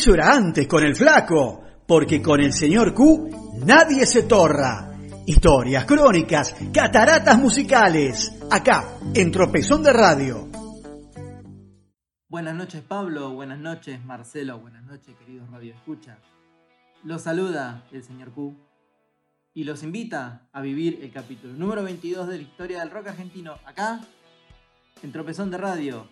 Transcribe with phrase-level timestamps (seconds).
[0.00, 4.96] Eso era antes con el flaco, porque con el señor Q nadie se torra.
[5.26, 10.48] Historias, crónicas, cataratas musicales, acá, en Tropezón de Radio.
[12.30, 16.16] Buenas noches Pablo, buenas noches Marcelo, buenas noches queridos Radio Escucha.
[17.04, 18.56] Los saluda el señor Q
[19.52, 23.56] y los invita a vivir el capítulo número 22 de la historia del rock argentino
[23.66, 24.00] acá,
[25.02, 26.08] en Tropezón de Radio,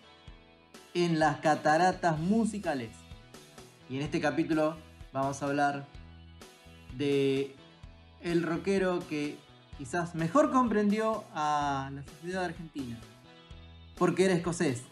[0.93, 2.91] en las cataratas musicales.
[3.89, 4.77] Y en este capítulo
[5.11, 5.87] vamos a hablar
[6.95, 7.55] de
[8.21, 9.35] el rockero que
[9.79, 12.99] quizás mejor comprendió a la sociedad argentina,
[13.97, 14.83] porque era escocés.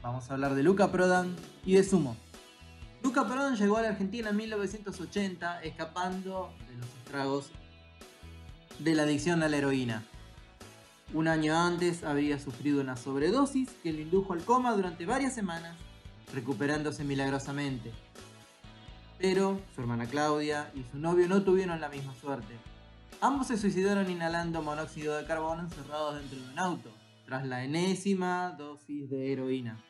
[0.00, 2.16] Vamos a hablar de Luca Prodan y de Sumo.
[3.02, 7.50] Luca Prodan llegó a la Argentina en 1980 escapando de los estragos
[8.78, 10.04] de la adicción a la heroína.
[11.12, 15.76] Un año antes había sufrido una sobredosis que lo indujo al coma durante varias semanas,
[16.32, 17.92] recuperándose milagrosamente.
[19.18, 22.54] Pero su hermana Claudia y su novio no tuvieron la misma suerte.
[23.20, 26.90] Ambos se suicidaron inhalando monóxido de carbono encerrados dentro de un auto,
[27.26, 29.82] tras la enésima dosis de heroína.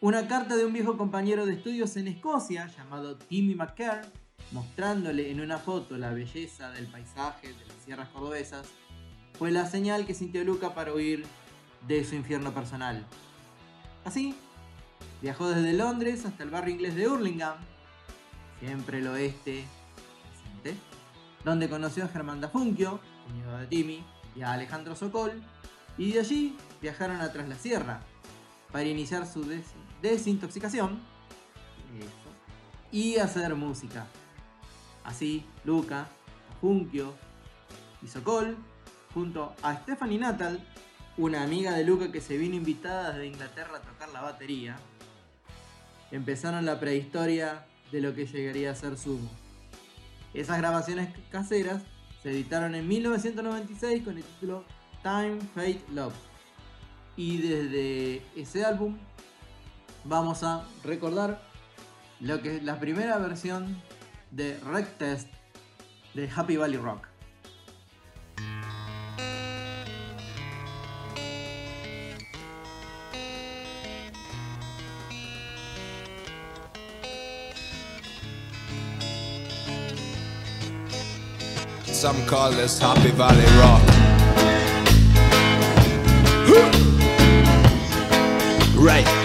[0.00, 4.02] Una carta de un viejo compañero de estudios en Escocia, llamado Timmy McCare,
[4.50, 8.66] mostrándole en una foto la belleza del paisaje de las sierras cordobesas,
[9.38, 11.24] fue la señal que sintió Luca para huir
[11.86, 13.06] de su infierno personal.
[14.04, 14.34] Así,
[15.22, 17.56] Viajó desde Londres hasta el barrio inglés de Hurlingham,
[18.58, 19.64] siempre el oeste
[21.44, 25.42] donde conoció a Germán Dafunquio, cuñado de Timmy, y a Alejandro Sokol,
[25.96, 28.00] y de allí viajaron a Tras la Sierra
[28.70, 29.44] para iniciar su
[30.00, 31.00] desintoxicación
[32.90, 34.06] y hacer música.
[35.04, 36.08] Así, Luca,
[36.50, 37.14] Dafunquio
[38.02, 38.56] y Sokol,
[39.14, 40.64] junto a Stephanie Natal,
[41.16, 44.78] una amiga de Luca que se vino invitada desde Inglaterra a tocar la batería,
[46.12, 49.30] empezaron la prehistoria de lo que llegaría a ser Sumo.
[50.34, 51.82] Esas grabaciones caseras
[52.22, 54.64] se editaron en 1996 con el título
[55.02, 56.14] Time, Fate, Love.
[57.16, 58.96] Y desde ese álbum
[60.04, 61.42] vamos a recordar
[62.20, 63.76] lo que es la primera versión
[64.30, 65.28] de Rec Test
[66.14, 67.11] de Happy Valley Rock.
[82.02, 83.80] Some call this Happy Valley Rock.
[88.76, 89.21] Right.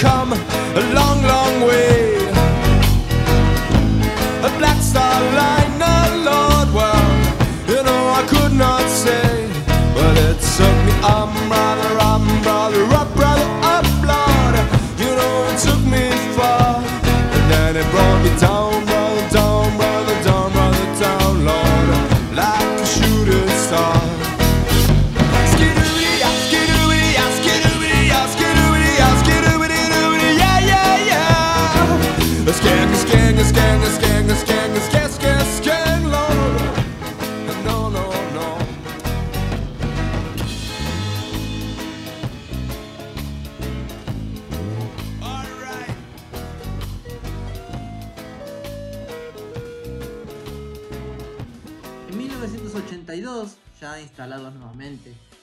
[0.00, 0.39] Come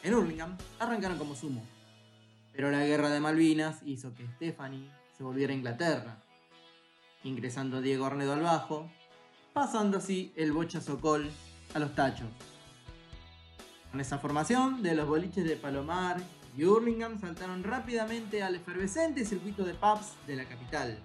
[0.04, 1.64] en Hurlingham, arrancaron como sumo.
[2.54, 6.18] Pero la guerra de Malvinas hizo que Stephanie se volviera a Inglaterra,
[7.24, 8.90] ingresando Diego Arnedo al bajo,
[9.54, 11.30] pasando así el Bocha Sokol
[11.74, 12.28] a los tachos.
[13.92, 16.18] Con esa formación de los boliches de Palomar
[16.58, 20.98] y Hurlingham saltaron rápidamente al efervescente circuito de pubs de la capital.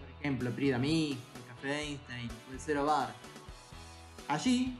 [0.00, 3.14] Por ejemplo, Prida Mi, el Café Einstein o el Cero Bar.
[4.28, 4.76] Allí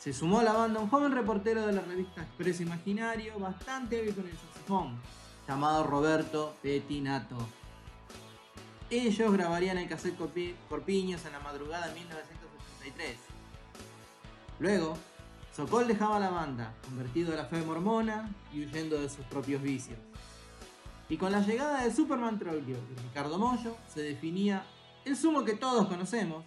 [0.00, 4.14] se sumó a la banda un joven reportero de la revista Expreso Imaginario, bastante hábil
[4.14, 4.98] con el saxofón,
[5.46, 7.36] llamado Roberto Petinato.
[8.88, 13.16] Ellos grabarían el cassette Corpi- Corpiños en la madrugada de 1983.
[14.58, 14.96] Luego,
[15.54, 19.98] Sokol dejaba la banda, convertido a la fe mormona y huyendo de sus propios vicios.
[21.08, 24.64] Y con la llegada de Superman Troglio y Ricardo Mollo, se definía
[25.04, 26.44] el sumo que todos conocemos,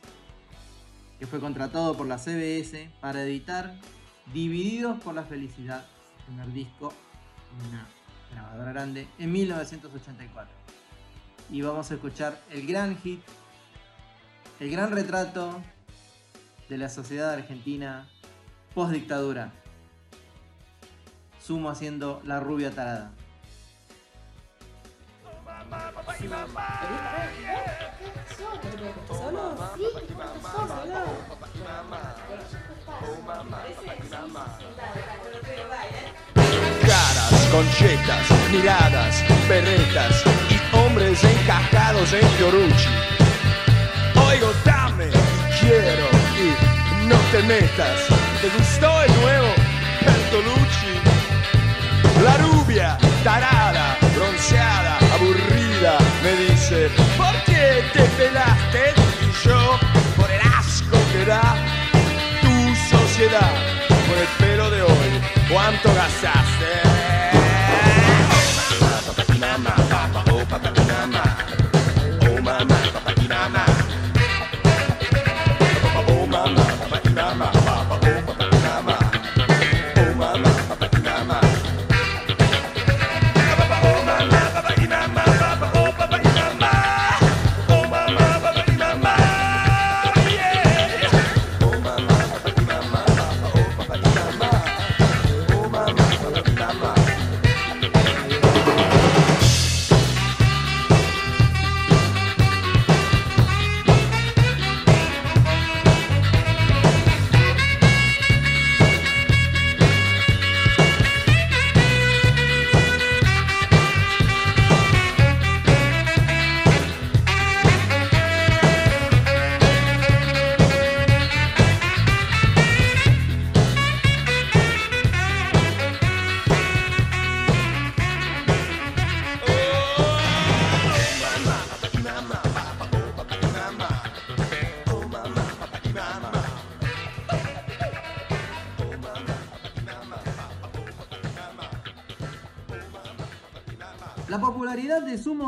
[1.24, 3.74] que fue contratado por la CBS para editar
[4.34, 5.86] Divididos por la Felicidad,
[6.26, 6.92] primer disco,
[7.66, 7.88] una
[8.30, 10.54] grabadora grande, en 1984.
[11.50, 13.22] Y vamos a escuchar el gran hit,
[14.60, 15.62] el gran retrato
[16.68, 18.06] de la sociedad argentina
[18.76, 19.54] post dictadura.
[21.42, 23.14] Sumo haciendo la rubia tarada.
[25.24, 25.54] ¿Solo?
[36.82, 42.90] Caras, conchetas, miradas, berretas y hombres encajados en Fiorucci.
[44.28, 45.10] Oigo, dame,
[45.60, 46.08] quiero
[46.40, 48.08] y no te metas.
[48.42, 49.48] ¿Te gustó el nuevo
[50.06, 50.94] Bertolucci?
[52.24, 58.94] La rubia, tarada, bronceada, aburrida, me dice, ¿por qué te pelaste?
[59.22, 59.80] Y yo,
[60.16, 61.73] por el asco que da
[63.40, 66.43] por el pelo de hoy, ¿cuánto gastaste?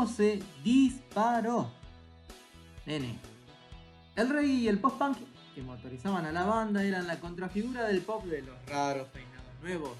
[0.04, 1.70] Se disparó.
[2.84, 3.18] Nene.
[4.16, 5.16] El reggae y el post-punk
[5.54, 9.96] que motorizaban a la banda eran la contrafigura del pop de los raros peinados nuevos,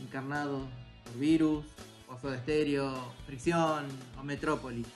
[0.00, 0.62] encarnados
[1.04, 1.66] por Virus,
[2.08, 3.86] Oso de Estéreo, Fricción
[4.18, 4.86] o Metrópolis.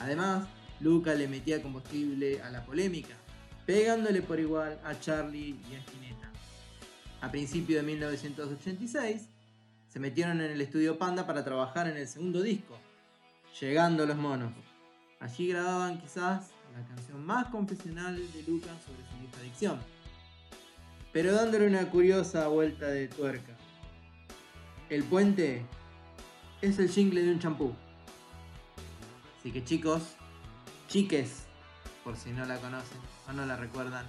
[0.00, 0.48] Además,
[0.80, 3.14] Luca le metía combustible a la polémica,
[3.66, 6.30] pegándole por igual a Charlie y a Spinetta.
[7.20, 9.28] A principios de 1986,
[9.88, 12.76] se metieron en el estudio Panda para trabajar en el segundo disco,
[13.58, 14.52] Llegando los Monos.
[15.18, 19.78] Allí grababan quizás la canción más confesional de Lucas sobre su adicción,
[21.12, 23.56] pero dándole una curiosa vuelta de tuerca.
[24.88, 25.64] El puente
[26.62, 27.74] es el jingle de un champú.
[29.38, 30.16] Así que chicos,
[30.88, 31.46] chiques,
[32.04, 34.06] por si no la conocen o no la recuerdan,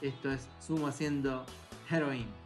[0.00, 1.44] esto es Sumo haciendo
[1.90, 2.43] Heroin.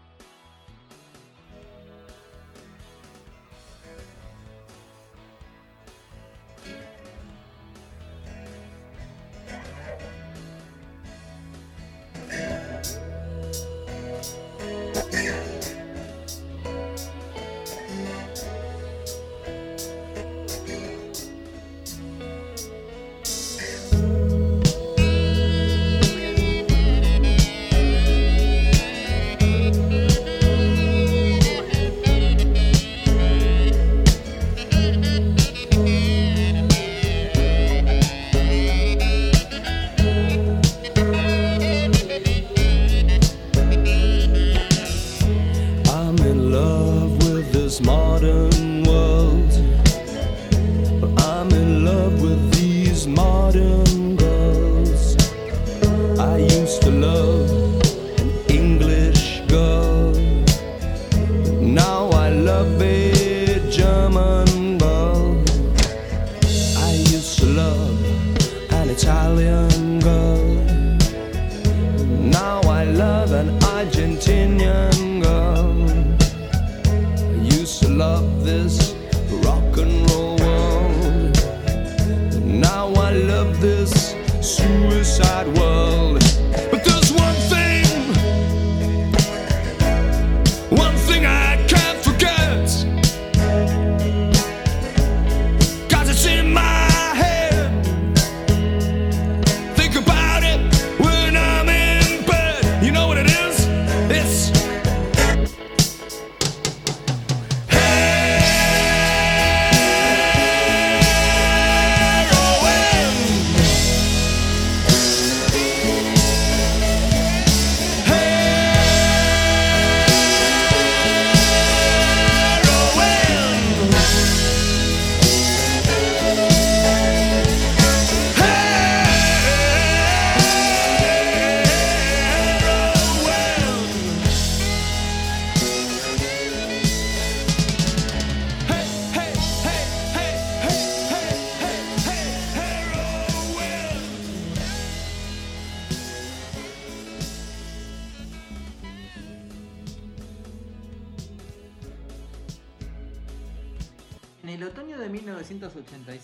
[72.99, 74.58] Love an Argentinian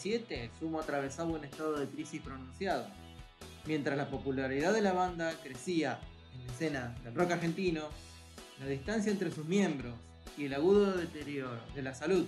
[0.05, 2.87] 1987, Sumo atravesaba un estado de crisis pronunciado.
[3.67, 5.99] Mientras la popularidad de la banda crecía
[6.35, 7.89] en la escena del rock argentino,
[8.61, 9.95] la distancia entre sus miembros
[10.37, 12.27] y el agudo deterioro de la salud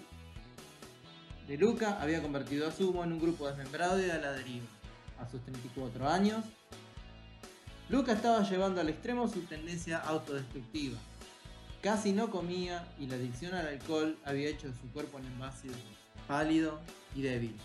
[1.46, 4.66] de Luca había convertido a Sumo en un grupo desmembrado y a la deriva.
[5.20, 6.44] A sus 34 años,
[7.88, 10.98] Luca estaba llevando al extremo su tendencia autodestructiva.
[11.82, 15.68] Casi no comía y la adicción al alcohol había hecho de su cuerpo un envase
[16.26, 16.80] pálido
[17.14, 17.56] y débil.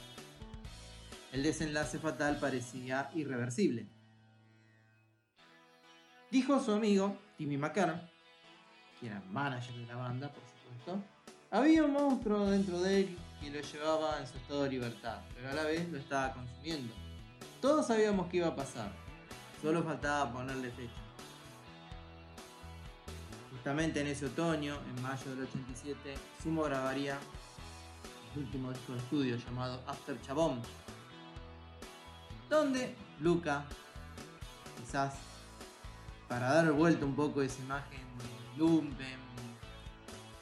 [1.32, 3.88] El desenlace fatal parecía irreversible.
[6.30, 8.10] Dijo su amigo Timmy McCarr,
[9.00, 11.04] que era manager de la banda, por supuesto,
[11.50, 15.50] había un monstruo dentro de él que lo llevaba en su estado de libertad, pero
[15.50, 16.94] a la vez lo estaba consumiendo.
[17.60, 18.92] Todos sabíamos que iba a pasar,
[19.62, 20.94] solo faltaba ponerle fecha.
[23.52, 27.20] Justamente en ese otoño, en mayo del 87, Sumo grabaría
[28.36, 30.62] último disco de estudio llamado After Chabón,
[32.50, 33.66] donde Luca,
[34.78, 35.16] quizás
[36.28, 39.20] para dar vuelta un poco esa imagen de Lumpen,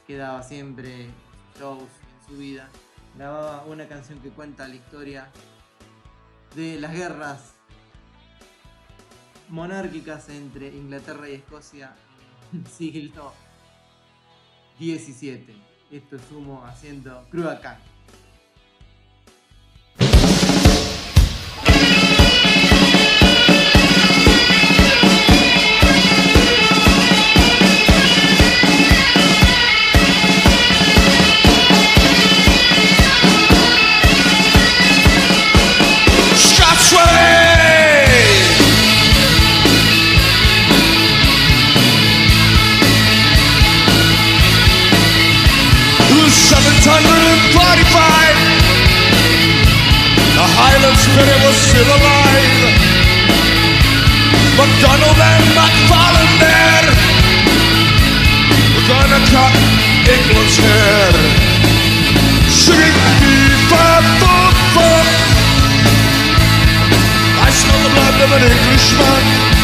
[0.05, 1.09] que daba siempre
[1.57, 2.69] shows en su vida,
[3.15, 5.31] grababa una canción que cuenta la historia
[6.55, 7.53] de las guerras
[9.49, 11.95] monárquicas entre Inglaterra y Escocia
[12.53, 13.33] en el siglo
[14.79, 15.68] XVII.
[15.91, 17.77] Esto es sumo haciendo Cruda Can.
[54.59, 56.91] McDonald and McFarlane there.
[58.75, 59.55] We're gonna cut
[60.03, 61.15] England's hair.
[62.51, 62.91] Singing
[63.71, 64.05] boom
[64.75, 65.07] boom.
[67.39, 69.59] I smell the blood of an Englishman.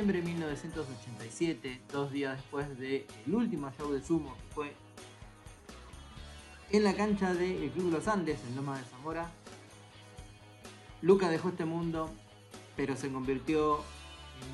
[0.00, 4.72] Diciembre de 1987, dos días después del último show de Sumo, que fue
[6.70, 9.30] en la cancha del Club Los Andes, en Loma de Zamora,
[11.02, 12.08] Luca dejó este mundo,
[12.76, 13.80] pero se convirtió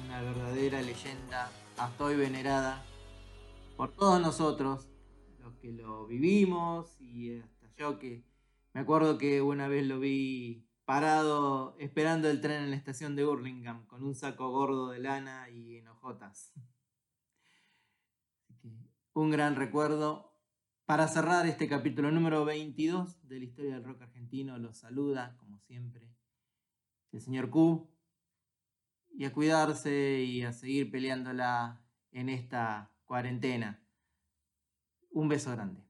[0.05, 2.85] una verdadera leyenda, hasta hoy venerada
[3.77, 4.89] por todos nosotros,
[5.39, 8.25] los que lo vivimos y hasta yo que
[8.73, 13.25] me acuerdo que una vez lo vi parado esperando el tren en la estación de
[13.25, 16.53] Burlingame con un saco gordo de lana y enojotas.
[19.13, 20.33] un gran recuerdo.
[20.85, 25.59] Para cerrar este capítulo número 22 de la historia del rock argentino, los saluda, como
[25.59, 26.15] siempre,
[27.11, 27.91] el señor Q.
[29.13, 33.83] Y a cuidarse y a seguir peleándola en esta cuarentena.
[35.11, 35.86] Un beso grande.